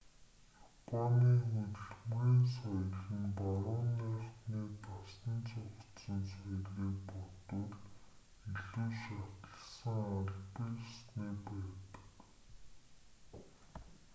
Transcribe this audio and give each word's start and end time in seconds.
японы 0.67 1.31
хөдөлмөрийн 1.45 2.43
соёл 2.55 2.93
нь 3.21 3.31
барууныхны 3.37 4.61
дасан 4.83 5.35
зохицсон 5.49 6.19
соёлыг 6.31 6.95
бодвол 7.09 7.69
илүү 8.51 8.89
шаталсан 9.01 9.97
албан 10.13 10.73
ёсны 10.89 11.27
байдаг 11.45 12.09